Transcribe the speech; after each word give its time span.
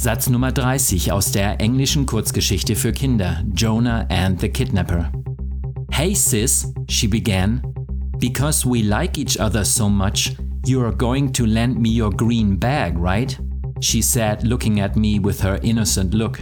Satz 0.00 0.30
Nummer 0.30 0.50
30 0.50 1.12
aus 1.12 1.30
der 1.30 1.60
englischen 1.60 2.06
Kurzgeschichte 2.06 2.74
für 2.74 2.90
Kinder 2.90 3.44
Jonah 3.54 4.06
and 4.08 4.40
the 4.40 4.48
Kidnapper. 4.48 5.12
Hey 5.90 6.14
sis, 6.14 6.72
she 6.88 7.06
began, 7.06 7.60
because 8.18 8.66
we 8.66 8.80
like 8.80 9.18
each 9.18 9.38
other 9.38 9.62
so 9.62 9.90
much, 9.90 10.34
you're 10.64 10.96
going 10.96 11.30
to 11.34 11.44
lend 11.44 11.78
me 11.78 11.90
your 11.90 12.08
green 12.08 12.58
bag, 12.58 12.94
right? 12.98 13.38
She 13.82 14.00
said, 14.00 14.42
looking 14.42 14.80
at 14.80 14.96
me 14.96 15.20
with 15.22 15.42
her 15.42 15.62
innocent 15.62 16.14
look. 16.14 16.40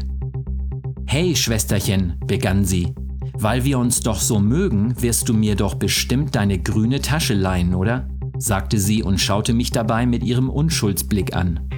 Hey 1.08 1.34
Schwesterchen, 1.34 2.14
begann 2.28 2.64
sie, 2.64 2.94
weil 3.40 3.64
wir 3.64 3.80
uns 3.80 3.98
doch 3.98 4.20
so 4.20 4.38
mögen, 4.38 4.94
wirst 5.02 5.28
du 5.28 5.34
mir 5.34 5.56
doch 5.56 5.74
bestimmt 5.74 6.36
deine 6.36 6.60
grüne 6.60 7.00
Tasche 7.00 7.34
leihen, 7.34 7.74
oder? 7.74 8.06
sagte 8.38 8.78
sie 8.78 9.02
und 9.02 9.18
schaute 9.18 9.52
mich 9.52 9.72
dabei 9.72 10.06
mit 10.06 10.22
ihrem 10.22 10.48
Unschuldsblick 10.48 11.34
an. 11.34 11.68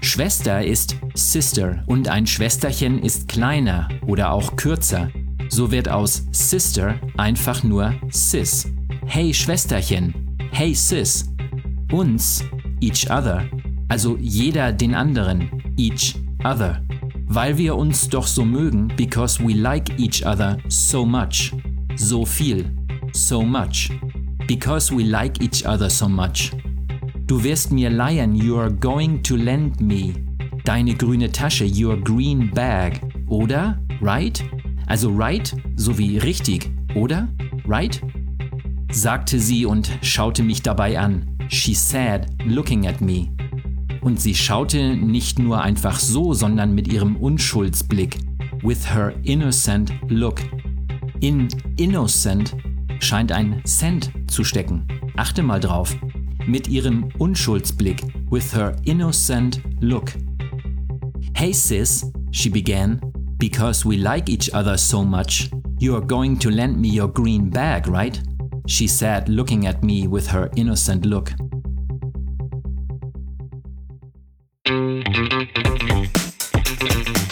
Schwester 0.00 0.64
ist 0.64 0.96
Sister 1.14 1.82
und 1.86 2.08
ein 2.08 2.26
Schwesterchen 2.26 2.98
ist 3.02 3.28
kleiner 3.28 3.88
oder 4.06 4.32
auch 4.32 4.56
kürzer. 4.56 5.10
So 5.48 5.70
wird 5.70 5.88
aus 5.88 6.26
Sister 6.32 6.98
einfach 7.16 7.62
nur 7.62 7.94
Sis. 8.10 8.68
Hey 9.06 9.32
Schwesterchen, 9.32 10.14
hey 10.50 10.74
Sis. 10.74 11.28
Uns, 11.92 12.44
each 12.80 13.10
other, 13.10 13.44
also 13.88 14.16
jeder 14.20 14.72
den 14.72 14.94
anderen, 14.94 15.50
each 15.76 16.16
other. 16.44 16.82
Weil 17.28 17.56
wir 17.58 17.76
uns 17.76 18.08
doch 18.08 18.26
so 18.26 18.44
mögen, 18.44 18.92
because 18.96 19.42
we 19.42 19.52
like 19.52 19.98
each 19.98 20.24
other 20.24 20.58
so 20.68 21.04
much. 21.04 21.52
So 21.96 22.24
viel, 22.24 22.70
so 23.12 23.42
much. 23.42 23.90
Because 24.46 24.94
we 24.94 25.02
like 25.02 25.40
each 25.42 25.66
other 25.66 25.90
so 25.90 26.08
much. 26.08 26.52
Du 27.26 27.42
wirst 27.42 27.72
mir 27.72 27.90
leihen, 27.90 28.36
you're 28.36 28.70
going 28.70 29.20
to 29.24 29.34
lend 29.34 29.80
me. 29.80 30.14
Deine 30.64 30.94
grüne 30.94 31.32
Tasche, 31.32 31.64
your 31.64 31.96
green 31.96 32.52
bag. 32.52 33.00
Oder? 33.26 33.80
Right? 34.00 34.44
Also 34.86 35.10
right 35.10 35.52
sowie 35.74 36.18
richtig, 36.18 36.70
oder? 36.94 37.26
Right? 37.66 38.00
sagte 38.92 39.40
sie 39.40 39.66
und 39.66 39.90
schaute 40.02 40.44
mich 40.44 40.62
dabei 40.62 41.00
an. 41.00 41.26
She 41.48 41.74
said, 41.74 42.28
looking 42.44 42.86
at 42.86 43.00
me. 43.00 43.26
Und 44.02 44.20
sie 44.20 44.36
schaute 44.36 44.94
nicht 44.96 45.40
nur 45.40 45.60
einfach 45.60 45.98
so, 45.98 46.32
sondern 46.32 46.76
mit 46.76 46.86
ihrem 46.86 47.16
Unschuldsblick. 47.16 48.18
With 48.62 48.94
her 48.94 49.12
innocent 49.24 49.92
look. 50.08 50.40
In 51.18 51.48
innocent 51.76 52.56
scheint 53.00 53.32
ein 53.32 53.62
Cent 53.64 54.12
zu 54.28 54.44
stecken. 54.44 54.86
Achte 55.16 55.42
mal 55.42 55.58
drauf. 55.58 55.96
Mit 56.46 56.68
ihrem 56.68 57.08
Unschuldsblick. 57.18 58.02
With 58.30 58.52
her 58.54 58.76
innocent 58.84 59.60
look. 59.80 60.12
Hey 61.34 61.52
sis, 61.52 62.04
she 62.30 62.48
began, 62.48 63.00
because 63.38 63.84
we 63.84 63.96
like 63.96 64.28
each 64.28 64.50
other 64.54 64.76
so 64.78 65.04
much, 65.04 65.50
you 65.78 65.94
are 65.94 66.00
going 66.00 66.38
to 66.38 66.50
lend 66.50 66.80
me 66.80 66.88
your 66.88 67.08
green 67.08 67.50
bag, 67.50 67.86
right? 67.88 68.20
She 68.66 68.86
said, 68.86 69.28
looking 69.28 69.66
at 69.66 69.82
me 69.82 70.06
with 70.06 70.26
her 70.28 70.50
innocent 70.56 71.04
look. 71.04 71.32